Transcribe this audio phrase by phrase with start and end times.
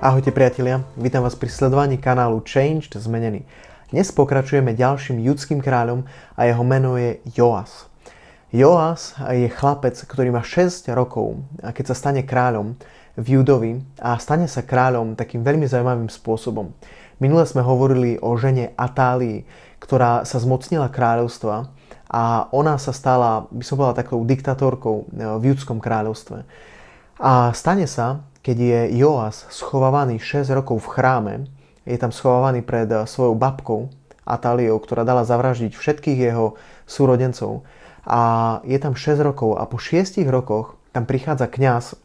[0.00, 3.44] Ahojte priatelia, vítam vás pri sledovaní kanálu Changed Zmenený.
[3.92, 6.08] Dnes pokračujeme ďalším judským kráľom
[6.40, 7.84] a jeho meno je Joas.
[8.48, 12.80] Joas je chlapec, ktorý má 6 rokov a keď sa stane kráľom
[13.20, 16.72] v Judovi a stane sa kráľom takým veľmi zaujímavým spôsobom.
[17.20, 19.44] Minule sme hovorili o žene Atálii,
[19.84, 21.68] ktorá sa zmocnila kráľovstva
[22.08, 26.48] a ona sa stala, by som povedala, takou diktatorkou v judskom kráľovstve.
[27.20, 31.34] A stane sa, keď je Joas schovávaný 6 rokov v chráme,
[31.84, 33.92] je tam schovávaný pred eh, svojou babkou
[34.24, 36.54] Atáliou, ktorá dala zavraždiť všetkých jeho
[36.86, 37.66] súrodencov.
[38.06, 38.20] A
[38.62, 41.98] je tam 6 rokov a po 6 rokoch tam prichádza kňaz,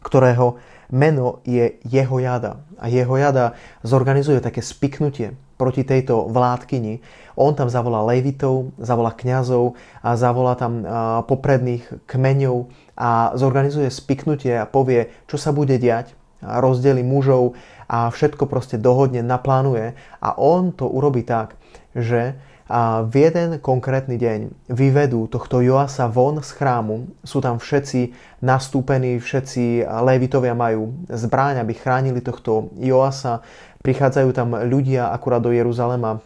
[0.00, 0.56] ktorého
[0.88, 2.64] meno je Jehojada.
[2.80, 3.54] A Jehojada
[3.84, 7.04] zorganizuje také spiknutie proti tejto vládkyni.
[7.36, 10.80] On tam zavolá levitov, zavolá kňazov a zavolá tam
[11.28, 16.16] popredných kmeňov a zorganizuje spiknutie a povie, čo sa bude diať.
[16.40, 17.52] Rozdeli mužov
[17.84, 19.92] a všetko proste dohodne, naplánuje.
[20.24, 21.60] A on to urobí tak,
[21.92, 22.40] že
[22.70, 27.10] a v jeden konkrétny deň vyvedú tohto Joasa von z chrámu.
[27.26, 28.14] Sú tam všetci
[28.46, 33.42] nastúpení, všetci levitovia majú zbráň, aby chránili tohto Joasa.
[33.82, 36.22] Prichádzajú tam ľudia akurát do Jeruzalema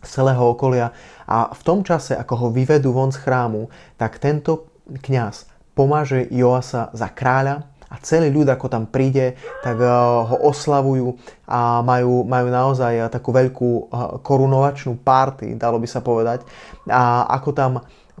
[0.00, 0.96] z celého okolia
[1.28, 3.68] a v tom čase, ako ho vyvedú von z chrámu,
[4.00, 5.44] tak tento kňaz
[5.76, 9.90] pomáže Joasa za kráľa a celý ľud, ako tam príde, tak eh,
[10.26, 11.14] ho oslavujú
[11.46, 13.86] a majú, majú naozaj eh, takú veľkú eh,
[14.26, 16.42] korunovačnú párty, dalo by sa povedať.
[16.90, 17.72] A ako tam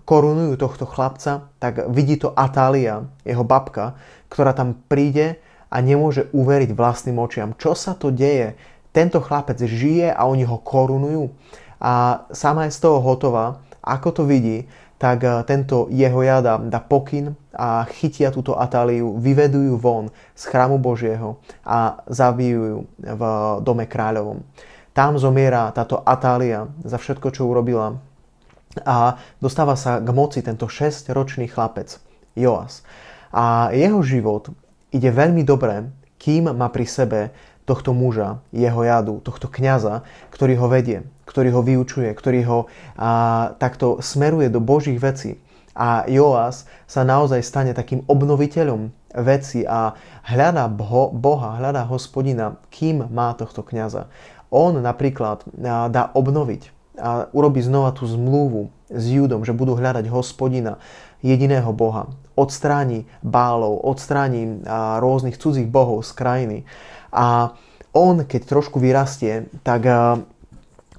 [0.06, 3.98] korunujú tohto chlapca, tak vidí to Atália, jeho babka,
[4.30, 7.58] ktorá tam príde a nemôže uveriť vlastným očiam.
[7.58, 8.54] Čo sa to deje?
[8.94, 11.34] Tento chlapec žije a oni ho korunujú.
[11.82, 16.80] A sama je z toho hotová, ako to vidí, tak eh, tento jeho jada dá
[16.80, 23.22] pokyn a chytia túto Atáliu, vyvedú ju von z chrámu Božieho a zabijú v
[23.64, 24.44] dome kráľovom.
[24.96, 28.00] Tam zomiera táto Atália za všetko, čo urobila
[28.84, 31.96] a dostáva sa k moci tento 6-ročný chlapec,
[32.36, 32.84] Joas.
[33.32, 34.52] A jeho život
[34.92, 35.88] ide veľmi dobre,
[36.20, 37.20] kým má pri sebe
[37.66, 42.58] tohto muža, jeho jadu, tohto kňaza, ktorý ho vedie, ktorý ho vyučuje, ktorý ho
[42.94, 45.42] a, takto smeruje do Božích vecí.
[45.76, 49.92] A Joás sa naozaj stane takým obnoviteľom veci a
[50.24, 50.72] hľadá
[51.12, 54.08] Boha, hľadá hospodina, kým má tohto kňaza.
[54.48, 55.44] On napríklad
[55.92, 60.80] dá obnoviť a urobí znova tú zmluvu s Júdom, že budú hľadať hospodina,
[61.20, 62.08] jediného Boha.
[62.40, 64.64] Odstráni bálov, odstráni
[65.00, 66.58] rôznych cudzích bohov z krajiny.
[67.16, 67.56] A
[67.96, 70.20] on, keď trošku vyrastie, tak uh,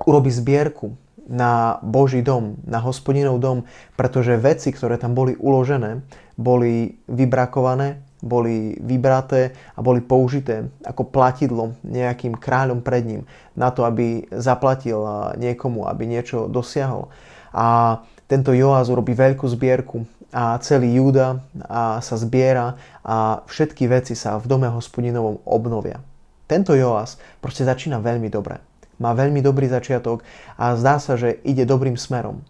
[0.02, 0.98] urobí zbierku
[1.30, 6.02] na Boží dom, na hospodinov dom, pretože veci, ktoré tam boli uložené,
[6.40, 13.22] boli vybrakované, boli vybraté a boli použité ako platidlo nejakým kráľom pred ním
[13.54, 15.06] na to, aby zaplatil
[15.38, 17.14] niekomu, aby niečo dosiahol.
[17.54, 20.04] A tento Joaz urobí veľkú zbierku
[20.38, 25.98] a celý Júda a sa zbiera a všetky veci sa v dome hospodinovom obnovia.
[26.46, 28.62] Tento Joas proste začína veľmi dobre.
[29.02, 30.22] Má veľmi dobrý začiatok
[30.54, 32.46] a zdá sa, že ide dobrým smerom.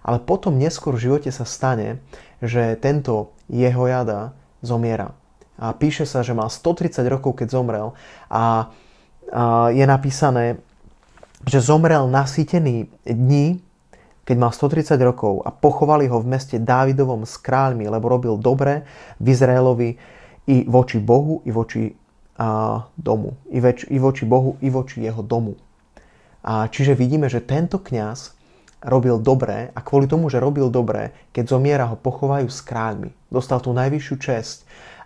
[0.00, 2.00] Ale potom neskôr v živote sa stane,
[2.40, 4.32] že tento jeho jada
[4.64, 5.12] zomiera.
[5.60, 7.92] A píše sa, že mal 130 rokov, keď zomrel
[8.32, 8.72] a,
[9.28, 10.56] a je napísané,
[11.44, 13.65] že zomrel nasýtený dní
[14.26, 18.82] keď mal 130 rokov a pochovali ho v meste Dávidovom s kráľmi, lebo robil dobre
[19.22, 19.90] v Izraelovi
[20.50, 21.94] i voči Bohu, i voči
[22.34, 23.38] a, domu.
[23.54, 25.54] I, več, I voči Bohu, i voči jeho domu.
[26.42, 28.34] A čiže vidíme, že tento kňaz
[28.82, 33.14] robil dobré a kvôli tomu, že robil dobré, keď zomiera, ho pochovajú s kráľmi.
[33.30, 34.56] Dostal tú najvyššiu česť.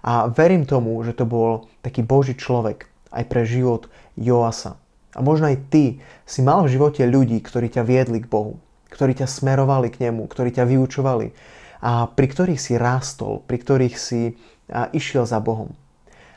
[0.01, 4.81] A verím tomu, že to bol taký Boží človek aj pre život Joasa.
[5.13, 8.57] A možno aj ty si mal v živote ľudí, ktorí ťa viedli k Bohu
[8.91, 11.33] ktorí ťa smerovali k nemu, ktorí ťa vyučovali
[11.81, 14.37] a pri ktorých si rástol, pri ktorých si
[14.93, 15.73] išiel za Bohom.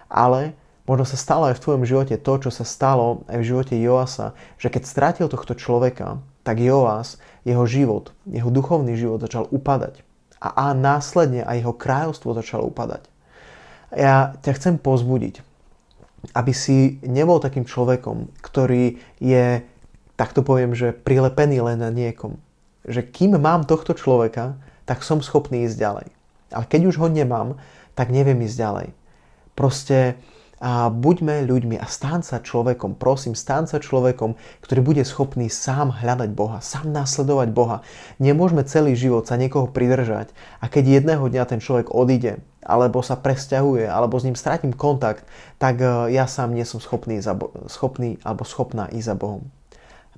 [0.07, 0.55] Ale
[0.87, 4.37] možno sa stalo aj v tvojom živote to, čo sa stalo aj v živote Joasa,
[4.55, 10.03] že keď strátil tohto človeka, tak Joas, jeho život, jeho duchovný život začal upadať.
[10.43, 13.07] A, a následne aj jeho kráľovstvo začalo upadať.
[13.95, 15.39] Ja ťa chcem pozbudiť,
[16.35, 19.63] aby si nebol takým človekom, ktorý je,
[20.15, 22.37] tak to poviem, že prilepený len na niekom.
[22.85, 26.07] Že kým mám tohto človeka, tak som schopný ísť ďalej.
[26.53, 27.57] Ale keď už ho nemám,
[27.97, 28.87] tak neviem ísť ďalej.
[29.53, 30.19] Proste
[30.63, 35.91] a buďme ľuďmi a stán sa človekom, prosím, stán sa človekom, ktorý bude schopný sám
[35.91, 37.83] hľadať Boha, sám nasledovať Boha.
[38.15, 40.31] Nemôžeme celý život sa niekoho pridržať
[40.63, 45.27] a keď jedného dňa ten človek odíde, alebo sa presťahuje, alebo s ním stratím kontakt,
[45.59, 47.35] tak e, ja sám nie som schopný, za,
[47.67, 49.43] schopný alebo schopná ísť za Bohom.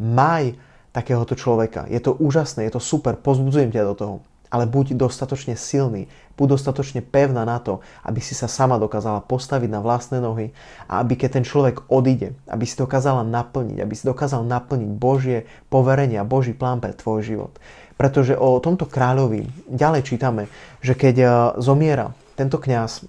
[0.02, 0.56] Maj
[0.96, 1.88] takéhoto človeka.
[1.92, 4.16] Je to úžasné, je to super, pozbudzujem ťa do toho
[4.56, 6.08] ale buď dostatočne silný,
[6.40, 10.56] buď dostatočne pevná na to, aby si sa sama dokázala postaviť na vlastné nohy
[10.88, 15.44] a aby keď ten človek odíde, aby si dokázala naplniť, aby si dokázal naplniť Božie
[15.68, 17.54] poverenie a Boží plán pre tvoj život.
[18.00, 20.48] Pretože o tomto kráľovi ďalej čítame,
[20.80, 23.08] že keď eh, zomiera tento kňaz,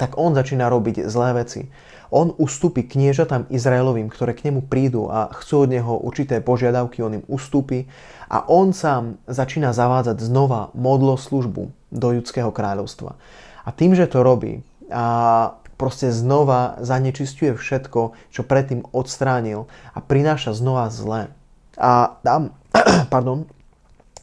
[0.00, 1.68] tak on začína robiť zlé veci
[2.14, 7.18] on ustúpi kniežatám Izraelovým, ktoré k nemu prídu a chcú od neho určité požiadavky, on
[7.18, 7.90] im ustúpi
[8.30, 13.18] a on sám začína zavádzať znova modlo službu do judského kráľovstva.
[13.66, 14.62] A tým, že to robí
[14.94, 21.34] a proste znova zanečistuje všetko, čo predtým odstránil a prináša znova zlé.
[21.74, 22.54] A tam,
[23.12, 23.50] pardon,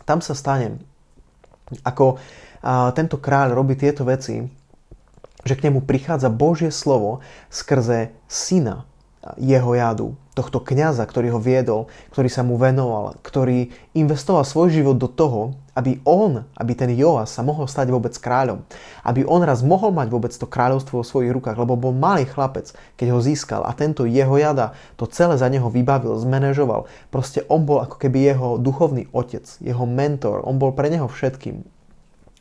[0.07, 0.79] tam sa stane,
[1.83, 2.23] ako
[2.93, 4.60] tento kráľ robí tieto veci,
[5.45, 8.89] že k nemu prichádza Božie slovo skrze syna
[9.38, 14.97] jeho jadu, tohto kňaza, ktorý ho viedol, ktorý sa mu venoval, ktorý investoval svoj život
[14.97, 18.65] do toho, aby on, aby ten Joas sa mohol stať vôbec kráľom.
[19.05, 22.73] Aby on raz mohol mať vôbec to kráľovstvo vo svojich rukách, lebo bol malý chlapec,
[22.97, 26.89] keď ho získal a tento jeho jada to celé za neho vybavil, zmanéžoval.
[27.13, 31.61] Proste on bol ako keby jeho duchovný otec, jeho mentor, on bol pre neho všetkým.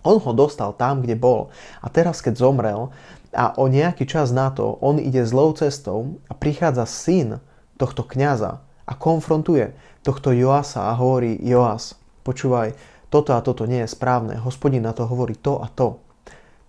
[0.05, 1.53] On ho dostal tam, kde bol.
[1.85, 2.93] A teraz, keď zomrel
[3.31, 7.39] a o nejaký čas na to on ide zlou cestou a prichádza syn
[7.79, 9.71] tohto kňaza a konfrontuje
[10.03, 11.95] tohto Joasa a hovorí Joas,
[12.27, 12.75] počúvaj,
[13.11, 16.03] toto a toto nie je správne, hospodin na to hovorí to a to.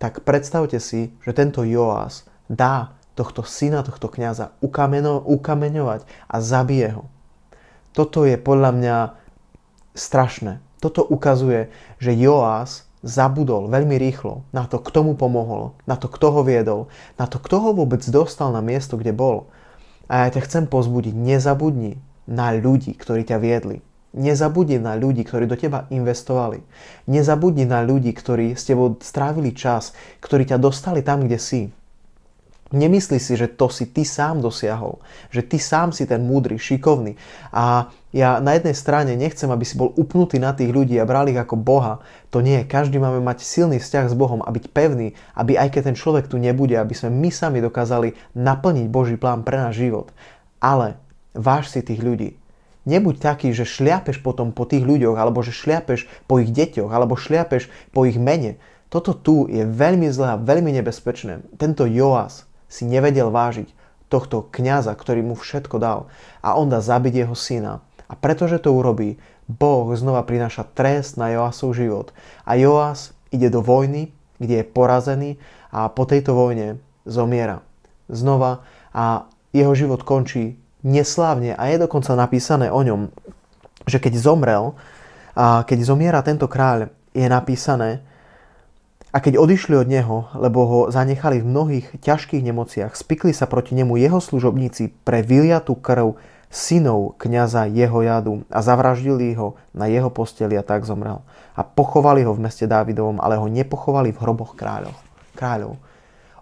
[0.01, 6.97] Tak predstavte si, že tento Joás dá tohto syna, tohto kňaza ukameno, ukameňovať a zabije
[6.97, 7.05] ho.
[7.93, 8.97] Toto je podľa mňa
[9.93, 10.63] strašné.
[10.81, 11.69] Toto ukazuje,
[12.01, 16.87] že Joás zabudol veľmi rýchlo na to, kto mu pomohol, na to, kto ho viedol,
[17.17, 19.49] na to, kto ho vôbec dostal na miesto, kde bol.
[20.05, 21.97] A ja ťa chcem pozbudiť, nezabudni
[22.29, 23.81] na ľudí, ktorí ťa viedli.
[24.11, 26.59] Nezabudni na ľudí, ktorí do teba investovali.
[27.07, 31.61] Nezabudni na ľudí, ktorí s tebou strávili čas, ktorí ťa dostali tam, kde si.
[32.71, 37.15] Nemyslí si, že to si ty sám dosiahol, že ty sám si ten múdry, šikovný.
[37.51, 41.31] A ja na jednej strane nechcem, aby si bol upnutý na tých ľudí a bral
[41.31, 42.03] ich ako Boha.
[42.35, 42.67] To nie.
[42.67, 46.27] Každý máme mať silný vzťah s Bohom a byť pevný, aby aj keď ten človek
[46.27, 50.11] tu nebude, aby sme my sami dokázali naplniť Boží plán pre náš život.
[50.59, 50.99] Ale
[51.31, 52.35] váž si tých ľudí.
[52.83, 57.13] Nebuď taký, že šliapeš potom po tých ľuďoch, alebo že šliapeš po ich deťoch, alebo
[57.13, 58.57] šliapeš po ich mene.
[58.91, 61.45] Toto tu je veľmi zlé a veľmi nebezpečné.
[61.55, 63.75] Tento Joas, si nevedel vážiť
[64.07, 66.07] tohto kňaza, ktorý mu všetko dal
[66.39, 67.83] a on dá zabiť jeho syna.
[68.11, 69.15] A pretože to urobí,
[69.47, 72.11] Boh znova prináša trest na Joasov život.
[72.43, 75.39] A Joas ide do vojny, kde je porazený
[75.71, 77.63] a po tejto vojne zomiera.
[78.11, 83.07] Znova a jeho život končí neslávne a je dokonca napísané o ňom,
[83.87, 84.75] že keď zomrel,
[85.31, 88.03] a keď zomiera tento kráľ, je napísané,
[89.11, 93.75] a keď odišli od neho, lebo ho zanechali v mnohých ťažkých nemociach, spikli sa proti
[93.75, 96.15] nemu jeho služobníci pre vyliatú krv
[96.51, 101.23] synov kniaza jeho jadu a zavraždili ho na jeho posteli a tak zomrel.
[101.55, 104.93] A pochovali ho v meste Dávidovom, ale ho nepochovali v hroboch kráľov.
[105.39, 105.79] kráľov.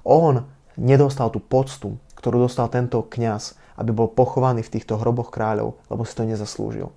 [0.01, 5.77] On nedostal tú poctu, ktorú dostal tento kňaz, aby bol pochovaný v týchto hroboch kráľov,
[5.87, 6.89] lebo si to nezaslúžil.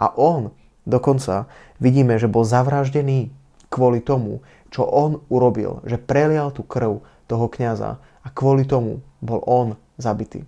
[0.00, 0.50] A on
[0.88, 1.46] dokonca
[1.76, 3.30] vidíme, že bol zavraždený
[3.68, 4.40] kvôli tomu,
[4.72, 10.42] čo on urobil, že prelial tú krv toho kňaza a kvôli tomu bol on zabitý.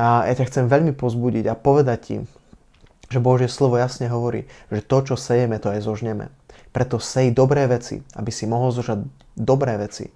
[0.00, 2.16] A ja ťa chcem veľmi pozbudiť a povedať ti,
[3.12, 6.32] že Božie slovo jasne hovorí, že to, čo sejeme, to aj zožneme.
[6.72, 9.04] Preto sej dobré veci, aby si mohol zožať
[9.36, 10.08] dobré veci.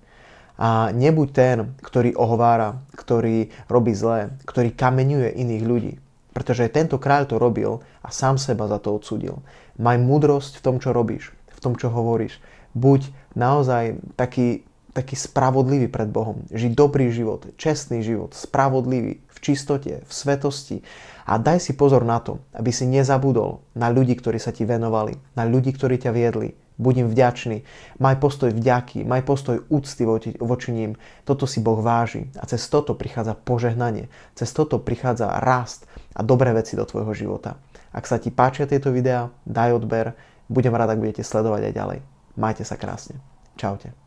[0.56, 5.92] A nebuď ten, ktorý ohovára, ktorý robí zlé, ktorý kameňuje iných ľudí.
[6.32, 9.44] Pretože aj tento kráľ to robil a sám seba za to odsudil.
[9.76, 12.40] Maj múdrosť v tom, čo robíš, v tom, čo hovoríš
[12.74, 14.64] buď naozaj taký
[14.94, 16.46] taký spravodlivý pred Bohom.
[16.54, 20.80] Žiť dobrý život, čestný život, spravodlivý, čistote, v svetosti.
[21.28, 25.20] A daj si pozor na to, aby si nezabudol na ľudí, ktorí sa ti venovali,
[25.36, 26.56] na ľudí, ktorí ťa viedli.
[26.74, 27.56] Buď im vďačný,
[28.02, 30.02] maj postoj vďaky, maj postoj úcty
[30.42, 30.98] voči, ním.
[31.22, 35.86] Toto si Boh váži a cez toto prichádza požehnanie, cez toto prichádza rast
[36.18, 37.62] a dobré veci do tvojho života.
[37.94, 40.18] Ak sa ti páčia tieto videá, daj odber,
[40.50, 41.98] budem rád, ak budete sledovať aj ďalej.
[42.34, 43.22] Majte sa krásne.
[43.54, 44.03] Čaute.